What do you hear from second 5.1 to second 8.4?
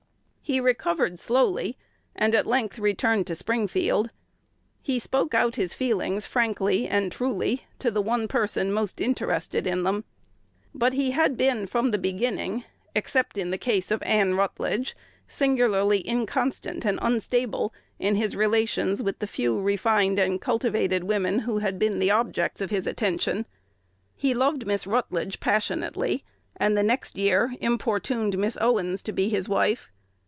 out his feelings frankly and truly to the one